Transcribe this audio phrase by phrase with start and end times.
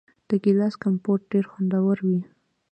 [0.29, 2.21] د ګیلاس کمپوټ ډیر خوندور وي.